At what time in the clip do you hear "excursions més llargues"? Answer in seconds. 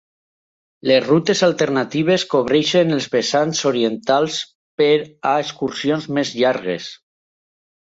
5.47-6.95